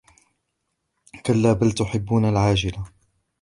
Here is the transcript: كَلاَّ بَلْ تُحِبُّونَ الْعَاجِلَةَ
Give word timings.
كَلاَّ 1.25 1.53
بَلْ 1.55 1.71
تُحِبُّونَ 1.71 2.25
الْعَاجِلَةَ 2.25 2.85